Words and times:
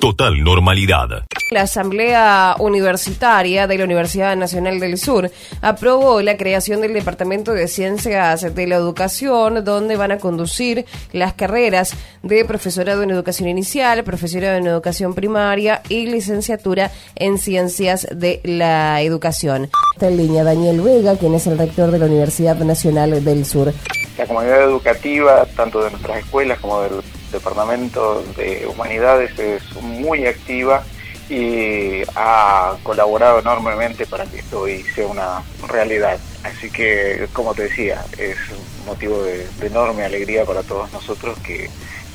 Total 0.00 0.44
normalidad. 0.44 1.24
La 1.50 1.62
Asamblea 1.62 2.56
Universitaria 2.58 3.66
de 3.66 3.78
la 3.78 3.84
Universidad 3.84 4.36
Nacional 4.36 4.80
del 4.80 4.98
Sur 4.98 5.30
aprobó 5.62 6.20
la 6.20 6.36
creación 6.36 6.82
del 6.82 6.92
Departamento 6.92 7.52
de 7.52 7.68
Ciencias 7.68 8.54
de 8.54 8.66
la 8.66 8.76
Educación, 8.76 9.64
donde 9.64 9.96
van 9.96 10.12
a 10.12 10.18
conducir 10.18 10.84
las 11.12 11.32
carreras 11.32 11.94
de 12.22 12.44
profesorado 12.44 13.02
en 13.02 13.10
educación 13.10 13.48
inicial, 13.48 14.04
profesorado 14.04 14.56
en 14.56 14.66
educación 14.66 15.14
primaria 15.14 15.80
y 15.88 16.06
licenciatura 16.06 16.90
en 17.16 17.38
ciencias 17.38 18.06
de 18.10 18.40
la 18.44 19.00
educación. 19.00 19.70
Está 19.94 20.08
en 20.08 20.18
línea 20.18 20.44
Daniel 20.44 20.82
Vega, 20.82 21.16
quien 21.16 21.34
es 21.34 21.46
el 21.46 21.56
rector 21.56 21.90
de 21.90 21.98
la 21.98 22.06
Universidad 22.06 22.56
Nacional 22.56 23.24
del 23.24 23.46
Sur. 23.46 23.72
La 24.18 24.26
comunidad 24.26 24.64
educativa, 24.64 25.46
tanto 25.56 25.82
de 25.82 25.90
nuestras 25.90 26.18
escuelas 26.18 26.58
como 26.60 26.82
del 26.82 26.92
Departamento 27.32 28.22
de 28.36 28.66
Humanidades, 28.66 29.38
es 29.38 29.62
muy 29.82 30.26
activa 30.26 30.84
y 31.28 32.02
ha 32.14 32.76
colaborado 32.82 33.38
enormemente 33.38 34.06
para 34.06 34.24
que 34.26 34.38
esto 34.38 34.60
hoy 34.60 34.82
sea 34.94 35.06
una 35.06 35.42
realidad. 35.68 36.18
Así 36.44 36.70
que, 36.70 37.26
como 37.32 37.54
te 37.54 37.64
decía, 37.64 38.04
es 38.18 38.36
un 38.50 38.86
motivo 38.86 39.22
de, 39.22 39.46
enorme 39.62 40.04
alegría 40.04 40.44
para 40.44 40.62
todos 40.62 40.92
nosotros 40.92 41.38
que 41.38 41.70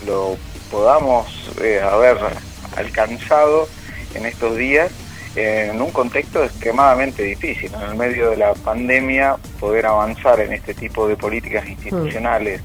lo 0.05 0.37
podamos 0.69 1.27
eh, 1.61 1.81
haber 1.81 2.17
alcanzado 2.75 3.67
en 4.13 4.25
estos 4.25 4.55
días 4.55 4.91
en 5.35 5.81
un 5.81 5.91
contexto 5.91 6.43
extremadamente 6.43 7.23
difícil. 7.23 7.71
En 7.73 7.81
el 7.81 7.95
medio 7.95 8.31
de 8.31 8.37
la 8.37 8.53
pandemia, 8.53 9.37
poder 9.59 9.85
avanzar 9.85 10.39
en 10.39 10.53
este 10.53 10.73
tipo 10.73 11.07
de 11.07 11.15
políticas 11.15 11.67
institucionales 11.67 12.61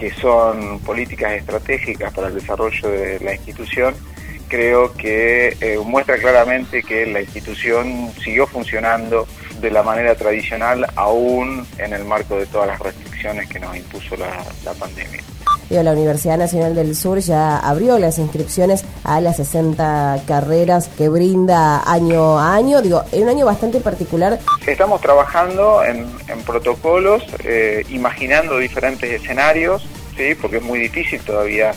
que 0.00 0.10
son 0.12 0.80
políticas 0.80 1.32
estratégicas 1.32 2.12
para 2.12 2.28
el 2.28 2.34
desarrollo 2.34 2.88
de 2.88 3.20
la 3.20 3.34
institución 3.34 3.94
creo 4.50 4.92
que 4.94 5.56
eh, 5.60 5.78
muestra 5.84 6.18
claramente 6.18 6.82
que 6.82 7.06
la 7.06 7.22
institución 7.22 8.12
siguió 8.22 8.46
funcionando 8.46 9.26
de 9.60 9.70
la 9.70 9.82
manera 9.82 10.14
tradicional 10.16 10.86
aún 10.96 11.66
en 11.78 11.92
el 11.92 12.04
marco 12.04 12.36
de 12.36 12.46
todas 12.46 12.66
las 12.66 12.80
restricciones 12.80 13.48
que 13.48 13.60
nos 13.60 13.76
impuso 13.76 14.16
la, 14.16 14.44
pandemia. 14.74 15.22
La 15.70 15.92
Universidad 15.92 16.36
Nacional 16.36 16.74
del 16.74 16.96
Sur 16.96 17.20
ya 17.20 17.58
abrió 17.58 17.98
las 17.98 18.18
inscripciones 18.18 18.84
a 19.04 19.20
las 19.20 19.36
60 19.36 20.22
carreras 20.26 20.88
que 20.98 21.08
brinda 21.08 21.82
año 21.90 22.38
a 22.38 22.54
año, 22.54 22.82
digo, 22.82 23.04
en 23.12 23.22
un 23.22 23.28
año 23.28 23.46
bastante 23.46 23.80
particular. 23.80 24.38
Estamos 24.66 25.00
trabajando 25.00 25.82
en, 25.84 26.08
protocolos, 26.44 27.22
eh, 27.44 27.84
imaginando 27.90 28.58
diferentes 28.58 29.10
escenarios, 29.10 29.86
¿sí? 30.16 30.34
porque 30.40 30.56
es 30.56 30.62
muy 30.62 30.80
difícil 30.80 31.20
todavía 31.20 31.72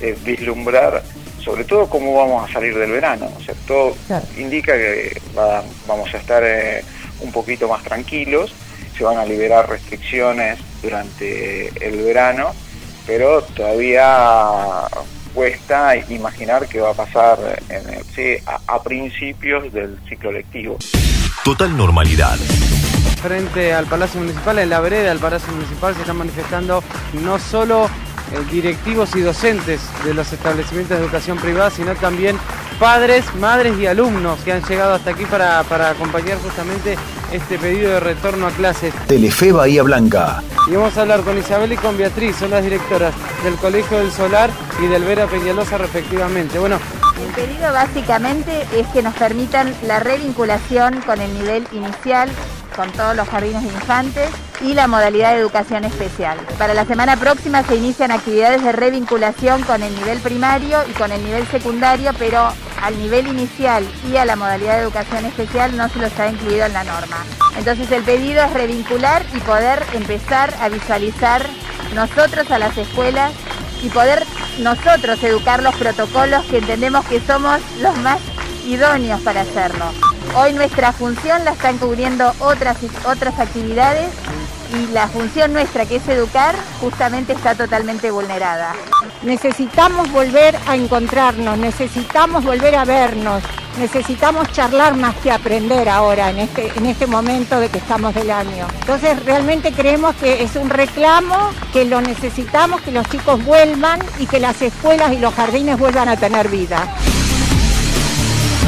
eh, 0.00 0.16
vislumbrar 0.24 1.02
sobre 1.46 1.62
todo 1.62 1.88
cómo 1.88 2.12
vamos 2.12 2.50
a 2.50 2.52
salir 2.52 2.76
del 2.76 2.90
verano. 2.90 3.30
O 3.38 3.40
sea, 3.40 3.54
todo 3.68 3.94
indica 4.36 4.72
que 4.72 5.16
vamos 5.86 6.12
a 6.12 6.18
estar 6.18 6.42
eh, 6.44 6.82
un 7.20 7.30
poquito 7.30 7.68
más 7.68 7.84
tranquilos, 7.84 8.52
se 8.98 9.04
van 9.04 9.16
a 9.16 9.24
liberar 9.24 9.68
restricciones 9.68 10.58
durante 10.82 11.68
el 11.86 12.02
verano, 12.02 12.52
pero 13.06 13.42
todavía 13.42 14.88
cuesta 15.34 15.96
imaginar 16.08 16.66
qué 16.66 16.80
va 16.80 16.90
a 16.90 16.94
pasar 16.94 17.38
en 17.68 17.88
el, 17.88 18.42
a, 18.46 18.82
principios 18.82 19.72
del 19.72 19.98
ciclo 20.08 20.32
lectivo. 20.32 20.78
Total 21.44 21.76
normalidad 21.76 22.36
frente 23.22 23.74
al 23.74 23.86
Palacio 23.86 24.20
Municipal, 24.20 24.58
en 24.58 24.70
la 24.70 24.78
vereda 24.78 25.08
del 25.08 25.18
Palacio 25.18 25.52
Municipal 25.52 25.94
se 25.94 26.02
están 26.02 26.18
manifestando 26.18 26.84
no 27.24 27.38
solo 27.38 27.86
eh, 27.86 28.38
directivos 28.52 29.16
y 29.16 29.20
docentes 29.20 29.80
de 30.04 30.14
los 30.14 30.32
establecimientos 30.32 30.96
de 30.96 31.04
educación 31.04 31.38
privada, 31.38 31.70
sino 31.70 31.94
también 31.96 32.38
padres, 32.78 33.24
madres 33.36 33.78
y 33.78 33.86
alumnos 33.86 34.38
que 34.40 34.52
han 34.52 34.62
llegado 34.62 34.94
hasta 34.94 35.10
aquí 35.10 35.24
para, 35.24 35.62
para 35.64 35.90
acompañar 35.90 36.38
justamente 36.38 36.96
este 37.32 37.58
pedido 37.58 37.92
de 37.92 38.00
retorno 38.00 38.46
a 38.46 38.50
clases. 38.50 38.94
Telefe 39.06 39.52
Bahía 39.52 39.82
Blanca. 39.82 40.42
Y 40.68 40.74
vamos 40.74 40.96
a 40.96 41.02
hablar 41.02 41.20
con 41.20 41.38
Isabel 41.38 41.72
y 41.72 41.76
con 41.76 41.96
Beatriz, 41.96 42.36
son 42.36 42.50
las 42.50 42.64
directoras 42.64 43.14
del 43.44 43.54
Colegio 43.56 43.98
del 43.98 44.10
Solar 44.10 44.50
y 44.82 44.86
del 44.86 45.04
Vera 45.04 45.26
Peñalosa 45.26 45.78
respectivamente. 45.78 46.58
Bueno, 46.58 46.78
el 47.22 47.32
pedido 47.32 47.72
básicamente 47.72 48.66
es 48.74 48.86
que 48.88 49.02
nos 49.02 49.14
permitan 49.14 49.74
la 49.86 50.00
revinculación 50.00 51.00
con 51.02 51.20
el 51.20 51.32
nivel 51.34 51.66
inicial 51.72 52.28
con 52.76 52.92
todos 52.92 53.16
los 53.16 53.26
jardines 53.28 53.62
de 53.62 53.68
infantes 53.68 54.30
y 54.60 54.74
la 54.74 54.86
modalidad 54.86 55.32
de 55.32 55.40
educación 55.40 55.84
especial. 55.84 56.38
Para 56.58 56.74
la 56.74 56.84
semana 56.84 57.16
próxima 57.16 57.62
se 57.62 57.76
inician 57.76 58.10
actividades 58.10 58.62
de 58.62 58.72
revinculación 58.72 59.62
con 59.62 59.82
el 59.82 59.94
nivel 59.94 60.18
primario 60.18 60.78
y 60.88 60.92
con 60.92 61.10
el 61.10 61.24
nivel 61.24 61.46
secundario, 61.46 62.12
pero 62.18 62.52
al 62.82 62.98
nivel 62.98 63.26
inicial 63.26 63.86
y 64.10 64.16
a 64.16 64.24
la 64.24 64.36
modalidad 64.36 64.76
de 64.76 64.82
educación 64.82 65.24
especial 65.24 65.76
no 65.76 65.88
se 65.88 65.98
los 65.98 66.18
ha 66.18 66.28
incluido 66.28 66.66
en 66.66 66.72
la 66.72 66.84
norma. 66.84 67.24
Entonces 67.56 67.90
el 67.90 68.02
pedido 68.02 68.44
es 68.44 68.52
revincular 68.52 69.24
y 69.34 69.40
poder 69.40 69.82
empezar 69.94 70.54
a 70.60 70.68
visualizar 70.68 71.46
nosotros 71.94 72.50
a 72.50 72.58
las 72.58 72.76
escuelas 72.76 73.32
y 73.82 73.88
poder 73.88 74.24
nosotros 74.60 75.22
educar 75.22 75.62
los 75.62 75.74
protocolos 75.76 76.44
que 76.46 76.58
entendemos 76.58 77.04
que 77.06 77.20
somos 77.20 77.60
los 77.80 77.96
más 77.98 78.20
idóneos 78.66 79.20
para 79.20 79.42
hacerlo. 79.42 79.86
Hoy 80.34 80.52
nuestra 80.52 80.92
función 80.92 81.44
la 81.44 81.52
están 81.52 81.78
cubriendo 81.78 82.32
otras, 82.40 82.78
otras 83.06 83.38
actividades 83.38 84.10
y 84.74 84.92
la 84.92 85.08
función 85.08 85.52
nuestra, 85.52 85.86
que 85.86 85.96
es 85.96 86.08
educar, 86.08 86.54
justamente 86.80 87.32
está 87.32 87.54
totalmente 87.54 88.10
vulnerada. 88.10 88.74
Necesitamos 89.22 90.10
volver 90.12 90.56
a 90.66 90.76
encontrarnos, 90.76 91.58
necesitamos 91.58 92.44
volver 92.44 92.74
a 92.76 92.84
vernos, 92.84 93.42
necesitamos 93.78 94.50
charlar 94.52 94.96
más 94.96 95.14
que 95.16 95.30
aprender 95.30 95.88
ahora 95.88 96.30
en 96.30 96.38
este, 96.38 96.72
en 96.76 96.86
este 96.86 97.06
momento 97.06 97.60
de 97.60 97.68
que 97.68 97.78
estamos 97.78 98.14
del 98.14 98.30
año. 98.30 98.66
Entonces 98.80 99.22
realmente 99.24 99.72
creemos 99.72 100.14
que 100.16 100.42
es 100.42 100.56
un 100.56 100.70
reclamo, 100.70 101.50
que 101.72 101.84
lo 101.84 102.00
necesitamos, 102.00 102.80
que 102.80 102.92
los 102.92 103.08
chicos 103.08 103.44
vuelvan 103.44 104.00
y 104.18 104.26
que 104.26 104.40
las 104.40 104.60
escuelas 104.62 105.12
y 105.12 105.18
los 105.18 105.34
jardines 105.34 105.78
vuelvan 105.78 106.08
a 106.08 106.16
tener 106.16 106.48
vida. 106.48 106.86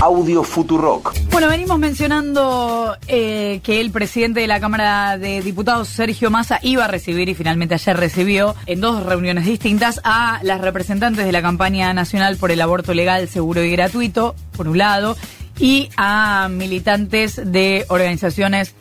Audio 0.09 0.43
Futurock. 0.43 1.13
Bueno, 1.31 1.49
venimos 1.49 1.79
mencionando 1.79 2.97
eh, 3.09 3.61
que 3.63 3.79
el 3.83 3.91
presidente 3.91 4.41
de 4.41 4.47
la 4.47 4.59
Cámara 4.59 5.19
de 5.19 5.43
Diputados, 5.43 5.89
Sergio 5.89 6.31
Massa, 6.31 6.61
iba 6.63 6.87
a 6.87 6.89
recibir 6.89 7.29
y 7.29 7.35
finalmente 7.35 7.75
ayer 7.75 7.95
recibió 7.95 8.57
en 8.65 8.81
dos 8.81 9.05
reuniones 9.05 9.45
distintas 9.45 10.01
a 10.05 10.41
las 10.45 10.63
representantes 10.63 11.27
de 11.27 11.33
la 11.33 11.43
campaña 11.43 11.93
nacional 11.93 12.39
por 12.39 12.51
el 12.51 12.63
aborto 12.63 12.95
legal, 12.95 13.29
seguro 13.29 13.63
y 13.63 13.71
gratuito, 13.71 14.35
por 14.57 14.67
un 14.67 14.79
lado, 14.79 15.15
y 15.59 15.91
a 15.99 16.49
militantes 16.51 17.39
de 17.45 17.85
organizaciones 17.89 18.75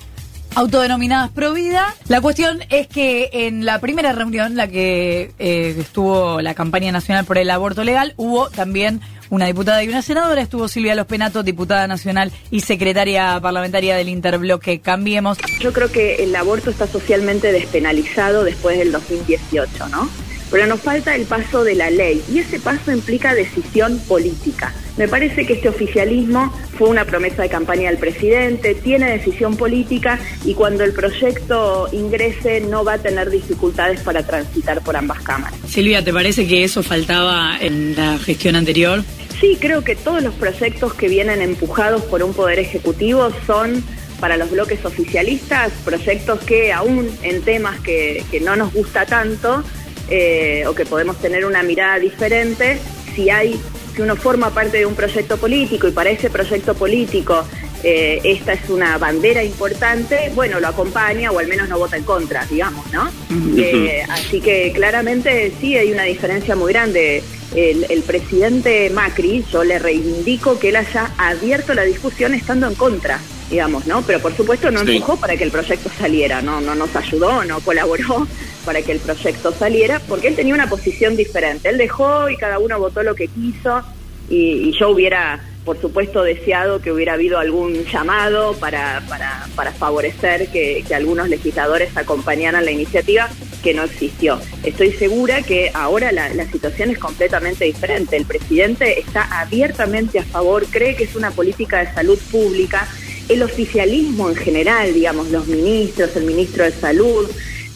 autodenominadas 0.55 1.29
Provida. 1.31 1.93
La 2.07 2.21
cuestión 2.21 2.59
es 2.69 2.87
que 2.87 3.29
en 3.33 3.65
la 3.65 3.79
primera 3.79 4.13
reunión, 4.13 4.55
la 4.55 4.69
que 4.69 5.31
eh, 5.39 5.75
estuvo 5.77 6.41
la 6.41 6.53
campaña 6.53 6.93
nacional 6.93 7.25
por 7.25 7.37
el 7.37 7.49
aborto 7.49 7.83
legal, 7.83 8.13
hubo 8.15 8.49
también 8.49 9.01
una 9.29 9.45
diputada 9.45 9.83
y 9.83 9.89
una 9.89 10.01
senadora. 10.01 10.41
Estuvo 10.41 10.67
Silvia 10.67 10.95
Los 10.95 11.07
Penato, 11.07 11.43
diputada 11.43 11.87
nacional 11.87 12.31
y 12.51 12.61
secretaria 12.61 13.39
parlamentaria 13.41 13.95
del 13.95 14.09
Interbloque 14.09 14.79
Cambiemos. 14.79 15.37
Yo 15.59 15.73
creo 15.73 15.91
que 15.91 16.23
el 16.23 16.35
aborto 16.35 16.69
está 16.69 16.87
socialmente 16.87 17.51
despenalizado 17.51 18.43
después 18.43 18.77
del 18.77 18.91
2018, 18.91 19.89
¿no? 19.89 20.09
Pero 20.51 20.65
nos 20.67 20.81
falta 20.81 21.15
el 21.15 21.25
paso 21.25 21.63
de 21.63 21.75
la 21.75 21.89
ley 21.89 22.23
y 22.31 22.39
ese 22.39 22.59
paso 22.59 22.91
implica 22.91 23.33
decisión 23.33 23.99
política. 24.07 24.73
Me 24.97 25.07
parece 25.07 25.45
que 25.45 25.53
este 25.53 25.69
oficialismo 25.69 26.51
fue 26.77 26.89
una 26.89 27.05
promesa 27.05 27.43
de 27.43 27.49
campaña 27.49 27.89
del 27.89 27.99
presidente, 27.99 28.73
tiene 28.73 29.11
decisión 29.11 29.55
política 29.55 30.19
y 30.43 30.53
cuando 30.55 30.83
el 30.83 30.93
proyecto 30.93 31.87
ingrese 31.91 32.61
no 32.61 32.83
va 32.83 32.93
a 32.93 32.97
tener 32.97 33.29
dificultades 33.29 34.01
para 34.01 34.25
transitar 34.25 34.81
por 34.81 34.95
ambas 34.95 35.21
cámaras. 35.21 35.59
Silvia, 35.67 36.03
¿te 36.03 36.13
parece 36.13 36.47
que 36.47 36.63
eso 36.63 36.81
faltaba 36.81 37.57
en 37.59 37.95
la 37.95 38.17
gestión 38.17 38.55
anterior? 38.55 39.03
Sí, 39.39 39.57
creo 39.59 39.83
que 39.83 39.95
todos 39.95 40.23
los 40.23 40.33
proyectos 40.33 40.95
que 40.95 41.07
vienen 41.07 41.41
empujados 41.41 42.01
por 42.03 42.23
un 42.23 42.33
poder 42.33 42.57
ejecutivo 42.57 43.29
son 43.45 43.83
para 44.19 44.35
los 44.35 44.49
bloques 44.49 44.83
oficialistas 44.83 45.71
proyectos 45.85 46.39
que 46.39 46.73
aún 46.73 47.07
en 47.21 47.41
temas 47.43 47.79
que, 47.81 48.23
no 48.41 48.55
nos 48.55 48.73
gusta 48.73 49.05
tanto 49.05 49.63
eh, 50.09 50.65
o 50.67 50.73
que 50.73 50.85
podemos 50.85 51.17
tener 51.17 51.45
una 51.45 51.63
mirada 51.63 51.99
diferente, 51.99 52.79
si 53.15 53.29
hay 53.29 53.59
si 53.95 54.03
uno 54.03 54.15
forma 54.15 54.51
parte 54.51 54.77
de 54.77 54.85
un 54.85 54.93
proyecto 54.93 55.37
político 55.37 55.87
y 55.87 55.91
para 55.91 56.11
ese 56.11 56.29
proyecto 56.29 56.75
político 56.75 57.43
eh, 57.83 58.21
esta 58.23 58.53
es 58.53 58.69
una 58.69 58.97
bandera 58.97 59.43
importante, 59.43 60.31
bueno, 60.35 60.59
lo 60.59 60.67
acompaña 60.67 61.31
o 61.31 61.39
al 61.39 61.47
menos 61.47 61.69
no 61.69 61.77
vota 61.77 61.97
en 61.97 62.03
contra, 62.03 62.45
digamos, 62.45 62.85
¿no? 62.91 63.09
Eh, 63.57 64.03
así 64.09 64.41
que 64.41 64.71
claramente 64.73 65.51
sí 65.59 65.77
hay 65.77 65.91
una 65.91 66.03
diferencia 66.03 66.55
muy 66.55 66.73
grande 66.73 67.23
el, 67.55 68.03
presidente 68.03 68.89
Macri, 68.89 69.43
yo 69.51 69.63
le 69.63 69.79
reivindico 69.79 70.59
que 70.59 70.69
él 70.69 70.75
haya 70.75 71.11
abierto 71.17 71.73
la 71.73 71.83
discusión 71.83 72.33
estando 72.33 72.67
en 72.67 72.75
contra, 72.75 73.19
digamos, 73.49 73.87
¿no? 73.87 74.01
Pero 74.01 74.19
por 74.19 74.35
supuesto 74.35 74.69
no 74.69 74.81
empujó 74.81 75.17
para 75.17 75.37
que 75.37 75.43
el 75.43 75.51
proyecto 75.51 75.89
saliera, 75.97 76.41
no, 76.41 76.61
no 76.61 76.75
nos 76.75 76.95
ayudó, 76.95 77.43
no 77.45 77.59
colaboró 77.61 78.27
para 78.67 78.81
que 78.81 78.91
el 78.91 78.99
proyecto 78.99 79.53
saliera, 79.53 80.01
porque 80.09 80.27
él 80.27 80.35
tenía 80.35 80.53
una 80.53 80.67
posición 80.67 81.15
diferente. 81.15 81.69
Él 81.69 81.77
dejó 81.77 82.29
y 82.29 82.35
cada 82.35 82.59
uno 82.59 82.77
votó 82.77 83.01
lo 83.01 83.15
que 83.15 83.29
quiso. 83.29 83.81
y, 84.29 84.77
yo 84.77 84.89
hubiera, 84.89 85.39
por 85.63 85.79
supuesto, 85.79 86.21
deseado 86.21 86.81
que 86.81 86.91
hubiera 86.91 87.13
habido 87.13 87.39
algún 87.39 87.85
llamado 87.85 88.55
para, 88.59 89.01
para, 89.07 89.47
para 89.55 89.71
favorecer 89.71 90.49
que, 90.49 90.83
que 90.85 90.93
algunos 90.93 91.29
legisladores 91.29 91.95
acompañaran 91.95 92.65
la 92.65 92.71
iniciativa, 92.71 93.29
que 93.63 93.73
no 93.73 93.83
existió. 93.83 94.37
Estoy 94.63 94.91
segura 94.91 95.41
que 95.43 95.71
ahora 95.73 96.11
la, 96.11 96.27
la, 96.33 96.45
situación 96.51 96.91
es 96.91 96.99
completamente 96.99 97.63
diferente. 97.63 98.17
El 98.17 98.25
presidente 98.25 98.99
está 98.99 99.39
abiertamente 99.39 100.19
a 100.19 100.23
favor, 100.23 100.65
cree 100.69 100.97
que 100.97 101.05
es 101.05 101.15
una 101.15 101.31
política 101.31 101.79
de 101.79 101.93
salud 101.93 102.19
pública. 102.29 102.85
El 103.29 103.43
oficialismo 103.43 104.29
en 104.29 104.35
general, 104.35 104.93
digamos, 104.93 105.29
los 105.29 105.47
ministros, 105.47 106.13
el 106.17 106.25
ministro 106.25 106.65
de 106.65 106.71
Salud, 106.71 107.29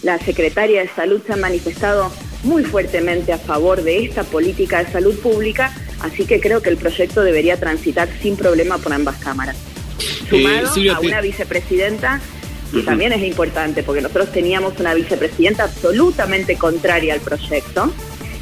la 0.04 0.18
secretaria 0.20 0.82
de 0.82 0.90
Salud 0.90 1.22
se 1.26 1.34
han 1.34 1.42
manifestado 1.42 2.12
muy 2.44 2.64
fuertemente 2.64 3.34
a 3.34 3.38
favor 3.38 3.84
de 3.84 4.04
esta 4.04 4.24
política 4.24 4.84
de 4.84 4.92
salud 4.92 5.18
pública, 5.20 5.74
así 6.00 6.26
que 6.26 6.40
creo 6.40 6.62
que 6.62 6.70
el 6.70 6.78
proyecto 6.78 7.22
debería 7.22 7.58
transitar 7.58 8.10
sin 8.22 8.36
problema 8.36 8.78
por 8.80 8.94
ambas 8.94 9.18
cámaras. 9.18 9.56
Sumado 10.30 10.70
a 10.96 11.00
una 11.00 11.22
vicepresidenta 11.22 12.20
que 12.74 12.84
también 12.84 13.12
es 13.12 13.22
importante, 13.22 13.84
porque 13.84 14.02
nosotros 14.02 14.32
teníamos 14.32 14.80
una 14.80 14.94
vicepresidenta 14.94 15.66
absolutamente 15.66 16.56
contraria 16.56 17.14
al 17.14 17.20
proyecto 17.20 17.94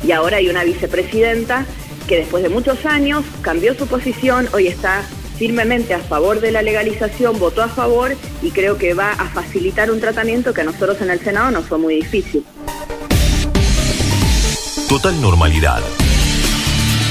y 0.06 0.12
ahora 0.12 0.38
hay 0.38 0.50
una 0.50 0.64
vicepresidenta 0.64 1.66
que 2.08 2.18
después 2.18 2.44
de 2.44 2.50
muchos 2.50 2.86
años 2.86 3.26
cambió 3.42 3.74
su 3.74 3.88
posición, 3.88 4.48
hoy 4.54 4.68
está 4.68 5.04
firmemente 5.40 5.94
a 5.94 6.00
favor 6.00 6.42
de 6.42 6.52
la 6.52 6.62
legalización, 6.62 7.40
votó 7.40 7.64
a 7.64 7.70
favor 7.70 8.16
y 8.44 8.52
creo 8.52 8.78
que 8.78 8.94
va 8.94 9.14
a 9.14 9.30
facilitar 9.30 9.90
un 9.90 10.02
tratamiento 10.02 10.54
que 10.54 10.62
a 10.62 10.64
nosotros 10.66 11.02
en 11.02 11.10
el 11.10 11.20
Senado 11.22 11.50
nos 11.50 11.66
fue 11.66 11.78
muy 11.78 11.96
difícil. 11.96 12.44
Total 14.90 15.20
normalidad. 15.22 15.82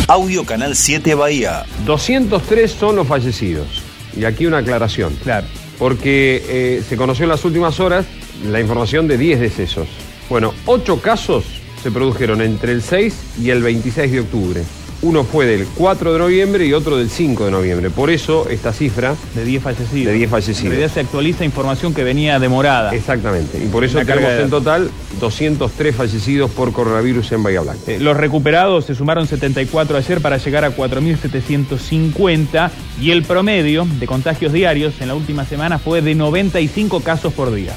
Audio 0.08 0.44
Canal 0.44 0.76
7 0.76 1.14
Bahía. 1.14 1.64
203 1.86 2.70
son 2.70 2.96
los 2.96 3.06
fallecidos. 3.06 3.82
Y 4.14 4.24
aquí 4.24 4.44
una 4.44 4.58
aclaración. 4.58 5.14
Claro. 5.22 5.46
Porque 5.78 6.42
eh, 6.48 6.82
se 6.86 6.96
conoció 6.96 7.24
en 7.24 7.30
las 7.30 7.44
últimas 7.44 7.80
horas 7.80 8.04
la 8.46 8.60
información 8.60 9.08
de 9.08 9.16
10 9.16 9.40
decesos. 9.40 9.88
Bueno, 10.28 10.52
8 10.66 11.00
casos 11.00 11.44
se 11.82 11.90
produjeron 11.90 12.42
entre 12.42 12.72
el 12.72 12.82
6 12.82 13.38
y 13.40 13.50
el 13.50 13.62
26 13.62 14.12
de 14.12 14.20
octubre. 14.20 14.64
Uno 15.00 15.22
fue 15.22 15.46
del 15.46 15.66
4 15.76 16.12
de 16.12 16.18
noviembre 16.18 16.66
y 16.66 16.72
otro 16.72 16.96
del 16.96 17.08
5 17.08 17.44
de 17.44 17.50
noviembre. 17.52 17.90
Por 17.90 18.10
eso 18.10 18.48
esta 18.48 18.72
cifra... 18.72 19.14
De 19.34 19.44
10 19.44 19.62
fallecidos. 19.62 20.12
De 20.12 20.12
10 20.18 20.30
fallecidos. 20.30 20.64
En 20.64 20.70
realidad 20.70 20.92
se 20.92 21.00
actualiza 21.00 21.44
información 21.44 21.94
que 21.94 22.02
venía 22.02 22.40
demorada. 22.40 22.92
Exactamente. 22.94 23.62
Y 23.62 23.68
por 23.68 23.84
eso 23.84 23.98
tenemos 24.04 24.32
en 24.32 24.50
total 24.50 24.90
203 25.20 25.94
fallecidos 25.94 26.50
por 26.50 26.72
coronavirus 26.72 27.30
en 27.32 27.42
Bahía 27.44 27.60
Blanca. 27.60 27.80
Eh, 27.86 28.00
los 28.00 28.16
recuperados 28.16 28.86
se 28.86 28.96
sumaron 28.96 29.28
74 29.28 29.96
ayer 29.96 30.20
para 30.20 30.38
llegar 30.38 30.64
a 30.64 30.74
4.750 30.76 32.70
y 33.00 33.12
el 33.12 33.22
promedio 33.22 33.86
de 34.00 34.06
contagios 34.06 34.52
diarios 34.52 34.94
en 35.00 35.08
la 35.08 35.14
última 35.14 35.44
semana 35.44 35.78
fue 35.78 36.02
de 36.02 36.16
95 36.16 37.00
casos 37.00 37.32
por 37.32 37.54
día. 37.54 37.76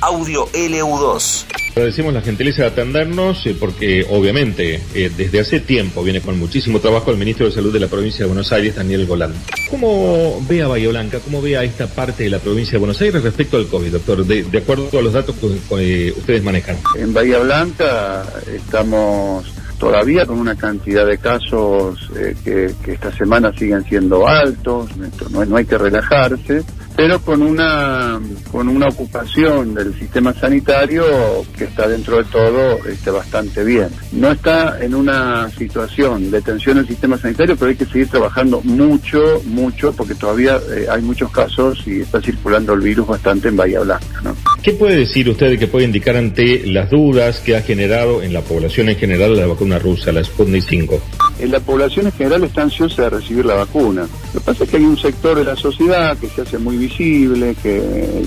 Audio 0.00 0.46
LU2. 0.52 1.67
Agradecemos 1.78 2.12
la 2.12 2.22
gentileza 2.22 2.62
de 2.62 2.68
atendernos 2.70 3.46
eh, 3.46 3.56
porque 3.58 4.04
obviamente 4.10 4.82
eh, 4.96 5.12
desde 5.16 5.38
hace 5.38 5.60
tiempo 5.60 6.02
viene 6.02 6.20
con 6.20 6.36
muchísimo 6.36 6.80
trabajo 6.80 7.12
el 7.12 7.18
ministro 7.18 7.46
de 7.46 7.52
Salud 7.52 7.72
de 7.72 7.78
la 7.78 7.86
provincia 7.86 8.24
de 8.24 8.26
Buenos 8.26 8.50
Aires, 8.50 8.74
Daniel 8.74 9.06
Golán. 9.06 9.32
¿Cómo 9.70 10.44
ve 10.48 10.60
a 10.60 10.66
Bahía 10.66 10.88
Blanca, 10.88 11.20
cómo 11.20 11.40
ve 11.40 11.56
a 11.56 11.62
esta 11.62 11.86
parte 11.86 12.24
de 12.24 12.30
la 12.30 12.40
provincia 12.40 12.72
de 12.72 12.78
Buenos 12.78 13.00
Aires 13.00 13.22
respecto 13.22 13.58
al 13.58 13.68
COVID, 13.68 13.92
doctor? 13.92 14.26
De, 14.26 14.58
acuerdo 14.58 14.98
a 14.98 15.02
los 15.02 15.12
datos 15.12 15.36
que 15.36 16.12
ustedes 16.16 16.42
manejan. 16.42 16.76
En 16.96 17.14
Bahía 17.14 17.38
Blanca 17.38 18.26
estamos 18.52 19.46
todavía 19.78 20.26
con 20.26 20.40
una 20.40 20.56
cantidad 20.56 21.06
de 21.06 21.18
casos 21.18 22.10
eh, 22.16 22.34
que, 22.42 22.74
que, 22.84 22.94
esta 22.94 23.16
semana 23.16 23.52
siguen 23.56 23.84
siendo 23.84 24.26
altos, 24.26 24.88
no, 25.30 25.44
no 25.44 25.56
hay 25.56 25.64
que 25.64 25.78
relajarse 25.78 26.64
pero 26.98 27.20
con 27.20 27.42
una 27.42 28.18
con 28.50 28.68
una 28.68 28.88
ocupación 28.88 29.72
del 29.72 29.96
sistema 29.96 30.34
sanitario 30.34 31.04
que 31.56 31.62
está 31.62 31.86
dentro 31.86 32.16
de 32.16 32.24
todo 32.24 32.84
este, 32.88 33.12
bastante 33.12 33.62
bien. 33.62 33.88
No 34.10 34.32
está 34.32 34.82
en 34.82 34.96
una 34.96 35.48
situación 35.50 36.28
de 36.32 36.42
tensión 36.42 36.78
el 36.78 36.88
sistema 36.88 37.16
sanitario, 37.16 37.54
pero 37.56 37.68
hay 37.68 37.76
que 37.76 37.86
seguir 37.86 38.08
trabajando 38.08 38.60
mucho, 38.64 39.40
mucho, 39.44 39.92
porque 39.92 40.16
todavía 40.16 40.58
eh, 40.72 40.88
hay 40.90 41.00
muchos 41.00 41.30
casos 41.30 41.86
y 41.86 42.00
está 42.00 42.20
circulando 42.20 42.72
el 42.72 42.80
virus 42.80 43.06
bastante 43.06 43.46
en 43.46 43.56
Bahía 43.56 43.78
Blanca. 43.78 44.20
¿no? 44.24 44.34
¿Qué 44.62 44.72
puede 44.72 44.96
decir 44.96 45.28
usted 45.30 45.56
que 45.56 45.68
puede 45.68 45.84
indicar 45.86 46.16
ante 46.16 46.66
las 46.66 46.90
dudas 46.90 47.38
que 47.38 47.56
ha 47.56 47.62
generado 47.62 48.22
en 48.22 48.32
la 48.32 48.40
población 48.40 48.88
en 48.88 48.96
general 48.96 49.36
la 49.36 49.46
vacuna 49.46 49.78
rusa, 49.78 50.10
la 50.10 50.24
Sputnik 50.24 50.64
5? 50.68 51.00
En 51.38 51.52
la 51.52 51.60
población 51.60 52.06
en 52.06 52.12
general 52.12 52.42
está 52.42 52.62
ansiosa 52.62 53.02
de 53.02 53.10
recibir 53.10 53.44
la 53.44 53.54
vacuna. 53.54 54.08
Lo 54.34 54.40
que 54.40 54.44
pasa 54.44 54.64
es 54.64 54.70
que 54.70 54.78
hay 54.78 54.82
un 54.82 54.98
sector 54.98 55.38
de 55.38 55.44
la 55.44 55.54
sociedad 55.54 56.18
que 56.18 56.28
se 56.28 56.42
hace 56.42 56.58
muy 56.58 56.76
visible, 56.76 57.54
que, 57.62 58.24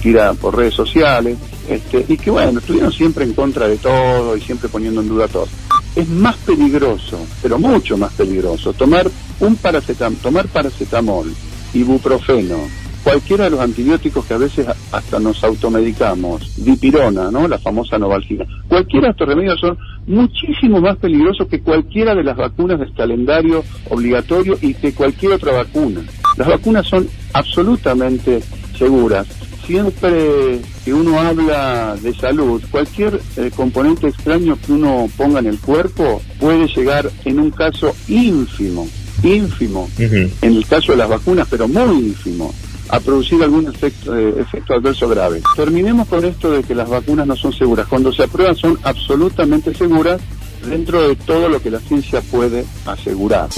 tira 0.00 0.32
por 0.34 0.56
redes 0.56 0.74
sociales, 0.74 1.36
este, 1.68 2.04
y 2.06 2.16
que 2.16 2.30
bueno, 2.30 2.60
estuvieron 2.60 2.92
siempre 2.92 3.24
en 3.24 3.32
contra 3.32 3.66
de 3.66 3.78
todo 3.78 4.36
y 4.36 4.40
siempre 4.40 4.68
poniendo 4.68 5.00
en 5.00 5.08
duda 5.08 5.26
todo. 5.26 5.48
Es 5.96 6.08
más 6.08 6.36
peligroso, 6.36 7.18
pero 7.42 7.58
mucho 7.58 7.98
más 7.98 8.12
peligroso, 8.12 8.72
tomar 8.74 9.10
un 9.40 9.56
paracetamol, 9.56 10.18
tomar 10.22 10.46
paracetamol, 10.46 11.34
ibuprofeno, 11.74 12.60
cualquiera 13.02 13.44
de 13.44 13.50
los 13.50 13.60
antibióticos 13.60 14.24
que 14.24 14.34
a 14.34 14.38
veces 14.38 14.66
hasta 14.92 15.18
nos 15.18 15.42
automedicamos, 15.44 16.54
dipirona, 16.56 17.30
¿no? 17.30 17.48
La 17.48 17.58
famosa 17.58 17.98
novalgina. 17.98 18.44
Cualquiera 18.68 19.08
de 19.08 19.10
estos 19.12 19.28
remedios 19.28 19.60
son 19.60 19.78
muchísimo 20.06 20.80
más 20.80 20.96
peligrosos 20.96 21.48
que 21.48 21.60
cualquiera 21.60 22.14
de 22.14 22.24
las 22.24 22.36
vacunas 22.36 22.78
del 22.78 22.92
calendario 22.94 23.64
obligatorio 23.90 24.58
y 24.60 24.74
que 24.74 24.94
cualquier 24.94 25.32
otra 25.32 25.52
vacuna. 25.52 26.02
Las 26.36 26.48
vacunas 26.48 26.86
son 26.86 27.08
absolutamente 27.32 28.42
seguras. 28.76 29.26
Siempre 29.66 30.60
que 30.84 30.92
uno 30.92 31.20
habla 31.20 31.96
de 32.02 32.12
salud, 32.14 32.60
cualquier 32.70 33.20
eh, 33.36 33.50
componente 33.54 34.08
extraño 34.08 34.58
que 34.64 34.72
uno 34.72 35.08
ponga 35.16 35.38
en 35.38 35.46
el 35.46 35.58
cuerpo 35.60 36.20
puede 36.40 36.66
llegar 36.66 37.08
en 37.24 37.38
un 37.38 37.50
caso 37.52 37.94
ínfimo, 38.08 38.88
ínfimo, 39.22 39.88
en 39.98 40.32
el 40.42 40.66
caso 40.66 40.92
de 40.92 40.98
las 40.98 41.08
vacunas, 41.08 41.46
pero 41.48 41.68
muy 41.68 42.06
ínfimo, 42.06 42.52
a 42.92 43.00
producir 43.00 43.42
algún 43.42 43.66
efecto, 43.68 44.16
eh, 44.16 44.34
efecto 44.38 44.74
adverso 44.74 45.08
grave. 45.08 45.40
Terminemos 45.56 46.06
con 46.06 46.24
esto 46.26 46.50
de 46.50 46.62
que 46.62 46.74
las 46.74 46.88
vacunas 46.88 47.26
no 47.26 47.34
son 47.34 47.52
seguras. 47.52 47.86
Cuando 47.88 48.12
se 48.12 48.24
aprueban 48.24 48.54
son 48.54 48.78
absolutamente 48.82 49.74
seguras 49.74 50.20
dentro 50.68 51.08
de 51.08 51.16
todo 51.16 51.48
lo 51.48 51.60
que 51.60 51.70
la 51.70 51.80
ciencia 51.80 52.20
puede 52.20 52.66
asegurar. 52.84 53.48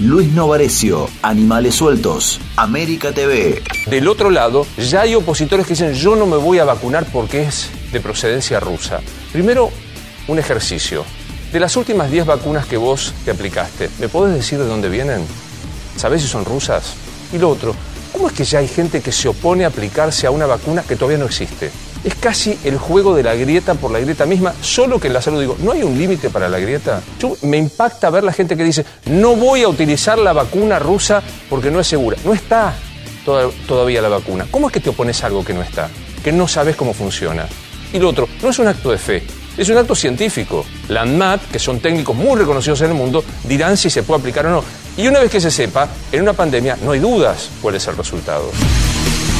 Luis 0.00 0.32
Novarecio, 0.32 1.08
Animales 1.22 1.76
Sueltos, 1.76 2.40
América 2.56 3.12
TV. 3.12 3.62
Del 3.86 4.08
otro 4.08 4.30
lado, 4.30 4.66
ya 4.76 5.02
hay 5.02 5.14
opositores 5.14 5.66
que 5.66 5.74
dicen 5.74 5.94
yo 5.94 6.16
no 6.16 6.26
me 6.26 6.36
voy 6.36 6.58
a 6.58 6.64
vacunar 6.64 7.06
porque 7.12 7.42
es 7.42 7.70
de 7.92 8.00
procedencia 8.00 8.58
rusa. 8.58 9.00
Primero, 9.32 9.70
un 10.26 10.38
ejercicio. 10.40 11.04
De 11.52 11.60
las 11.60 11.76
últimas 11.76 12.10
10 12.10 12.26
vacunas 12.26 12.66
que 12.66 12.76
vos 12.76 13.14
te 13.24 13.30
aplicaste, 13.30 13.88
¿me 14.00 14.08
podés 14.08 14.34
decir 14.34 14.58
de 14.58 14.66
dónde 14.66 14.88
vienen? 14.88 15.24
¿Sabés 15.98 16.22
si 16.22 16.28
son 16.28 16.44
rusas? 16.44 16.94
Y 17.32 17.38
lo 17.38 17.50
otro, 17.50 17.74
¿cómo 18.12 18.28
es 18.28 18.32
que 18.32 18.44
ya 18.44 18.60
hay 18.60 18.68
gente 18.68 19.00
que 19.00 19.10
se 19.10 19.26
opone 19.26 19.64
a 19.64 19.68
aplicarse 19.68 20.28
a 20.28 20.30
una 20.30 20.46
vacuna 20.46 20.84
que 20.86 20.94
todavía 20.94 21.18
no 21.18 21.24
existe? 21.24 21.72
Es 22.04 22.14
casi 22.14 22.56
el 22.62 22.78
juego 22.78 23.16
de 23.16 23.24
la 23.24 23.34
grieta 23.34 23.74
por 23.74 23.90
la 23.90 23.98
grieta 23.98 24.24
misma, 24.24 24.54
solo 24.62 25.00
que 25.00 25.08
en 25.08 25.14
la 25.14 25.20
salud 25.20 25.40
digo, 25.40 25.56
¿no 25.58 25.72
hay 25.72 25.82
un 25.82 25.98
límite 25.98 26.30
para 26.30 26.48
la 26.48 26.60
grieta? 26.60 27.02
me 27.42 27.56
impacta 27.56 28.10
ver 28.10 28.22
la 28.22 28.32
gente 28.32 28.56
que 28.56 28.62
dice, 28.62 28.84
no 29.06 29.34
voy 29.34 29.64
a 29.64 29.68
utilizar 29.68 30.18
la 30.18 30.32
vacuna 30.32 30.78
rusa 30.78 31.20
porque 31.50 31.68
no 31.68 31.80
es 31.80 31.88
segura. 31.88 32.16
No 32.24 32.32
está 32.32 32.74
todavía 33.66 34.00
la 34.00 34.08
vacuna. 34.08 34.46
¿Cómo 34.52 34.68
es 34.68 34.72
que 34.72 34.80
te 34.80 34.90
opones 34.90 35.22
a 35.24 35.26
algo 35.26 35.44
que 35.44 35.52
no 35.52 35.62
está? 35.62 35.90
Que 36.22 36.30
no 36.30 36.46
sabes 36.46 36.76
cómo 36.76 36.94
funciona. 36.94 37.46
Y 37.92 37.98
lo 37.98 38.10
otro, 38.10 38.28
no 38.40 38.50
es 38.50 38.58
un 38.60 38.68
acto 38.68 38.92
de 38.92 38.98
fe, 38.98 39.22
es 39.56 39.68
un 39.68 39.76
acto 39.76 39.96
científico. 39.96 40.64
La 40.88 41.02
ANMAT, 41.02 41.50
que 41.50 41.58
son 41.58 41.80
técnicos 41.80 42.14
muy 42.14 42.38
reconocidos 42.38 42.80
en 42.82 42.90
el 42.90 42.94
mundo, 42.94 43.24
dirán 43.44 43.76
si 43.76 43.90
se 43.90 44.04
puede 44.04 44.20
aplicar 44.20 44.46
o 44.46 44.50
no. 44.50 44.87
Y 44.98 45.06
una 45.06 45.20
vez 45.20 45.30
que 45.30 45.40
se 45.40 45.52
sepa, 45.52 45.88
en 46.10 46.22
una 46.22 46.32
pandemia 46.32 46.76
no 46.82 46.90
hay 46.90 46.98
dudas 46.98 47.50
cuál 47.62 47.76
es 47.76 47.86
el 47.86 47.96
resultado. 47.96 48.50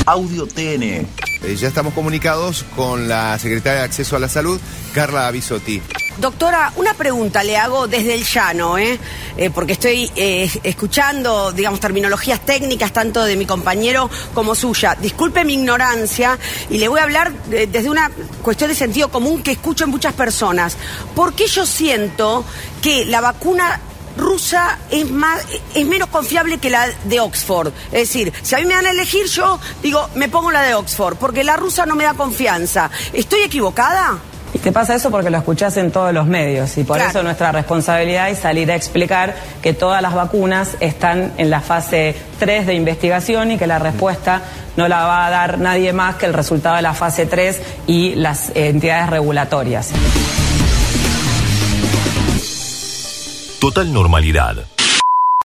Audio 0.07 0.47
TN. 0.47 0.83
Eh, 0.85 1.57
ya 1.57 1.67
estamos 1.67 1.95
comunicados 1.95 2.65
con 2.77 3.09
la 3.09 3.37
secretaria 3.41 3.81
de 3.81 3.85
Acceso 3.87 4.15
a 4.15 4.21
la 4.21 4.29
Salud, 4.29 4.61
Carla 4.95 5.29
Bisotti. 5.33 5.83
Doctora, 6.17 6.73
una 6.77 6.95
pregunta 6.95 7.43
le 7.43 7.57
hago 7.57 7.89
desde 7.89 8.15
el 8.15 8.25
llano, 8.25 8.79
¿eh? 8.79 9.01
eh 9.37 9.51
porque 9.51 9.73
estoy 9.73 10.09
eh, 10.15 10.49
escuchando, 10.63 11.51
digamos, 11.51 11.81
terminologías 11.81 12.39
técnicas 12.41 12.93
tanto 12.93 13.25
de 13.25 13.35
mi 13.35 13.45
compañero 13.45 14.09
como 14.35 14.55
suya. 14.55 14.97
Disculpe 15.01 15.45
mi 15.45 15.55
ignorancia 15.55 16.39
y 16.71 16.79
le 16.79 16.87
voy 16.87 17.01
a 17.01 17.03
hablar 17.03 17.33
desde 17.49 17.91
una 17.91 18.13
cuestión 18.43 18.71
de 18.71 18.77
sentido 18.77 19.09
común 19.09 19.43
que 19.43 19.53
escucho 19.53 19.85
en 19.85 19.91
muchas 19.91 20.15
personas. 20.15 20.77
¿Por 21.17 21.35
qué 21.35 21.49
yo 21.49 21.67
siento 21.67 22.45
que 22.81 23.05
la 23.05 23.21
vacuna 23.21 23.81
rusa 24.17 24.79
es, 24.91 25.11
más, 25.11 25.41
es 25.75 25.87
menos 25.87 26.09
confiable 26.09 26.59
que 26.59 26.71
la 26.71 26.89
de 27.05 27.21
Oxford. 27.21 27.73
Es 27.93 28.01
decir, 28.09 28.33
si 28.43 28.55
a 28.55 28.59
mí 28.59 28.65
me 28.67 28.75
dan 28.75 28.87
a 28.87 28.91
elegir, 28.91 29.27
yo 29.27 29.59
digo, 29.83 30.09
me 30.15 30.29
pongo 30.29 30.51
la 30.51 30.63
de 30.63 30.75
Oxford, 30.75 31.17
porque 31.17 31.45
la 31.45 31.57
rusa 31.57 31.87
no 31.87 31.95
me 31.95 32.05
da 32.05 32.15
confianza. 32.15 32.91
¿Estoy 33.13 33.41
equivocada? 33.43 34.19
Y 34.55 34.59
te 34.61 34.73
pasa 34.73 34.95
eso 34.95 35.11
porque 35.11 35.29
lo 35.29 35.37
escuchás 35.37 35.77
en 35.77 35.91
todos 35.91 36.11
los 36.15 36.27
medios 36.27 36.79
y 36.79 36.85
por 36.85 36.97
Claro. 36.97 37.11
eso 37.11 37.23
nuestra 37.23 37.53
responsabilidad 37.53 38.31
es 38.31 38.39
salir 38.39 38.73
a 38.73 38.77
explicar 38.77 39.37
que 39.61 39.75
todas 39.75 40.01
las 40.01 40.15
vacunas 40.15 40.71
están 40.81 41.35
en 41.37 41.51
la 41.51 41.61
fase 41.61 42.17
3 42.39 42.67
de 42.67 42.73
investigación 42.73 43.51
y 43.53 43.59
que 43.59 43.67
la 43.67 43.79
respuesta 43.79 44.41
no 44.79 44.89
la 44.89 45.05
va 45.05 45.27
a 45.27 45.31
dar 45.31 45.59
nadie 45.59 45.93
más 45.93 46.15
que 46.17 46.25
el 46.25 46.33
resultado 46.33 46.77
de 46.77 46.83
la 46.83 46.95
fase 46.95 47.27
3 47.27 47.61
y 47.87 48.15
las 48.15 48.49
eh, 48.51 48.69
entidades 48.71 49.11
regulatorias. 49.11 49.91
Total 53.61 53.93
normalidad. 53.93 54.78